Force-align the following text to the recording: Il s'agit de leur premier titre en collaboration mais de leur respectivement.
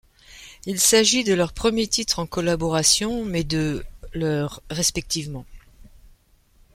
Il 0.65 0.79
s'agit 0.79 1.23
de 1.23 1.35
leur 1.35 1.53
premier 1.53 1.85
titre 1.85 2.17
en 2.17 2.25
collaboration 2.25 3.23
mais 3.23 3.43
de 3.43 3.85
leur 4.13 4.63
respectivement. 4.71 5.45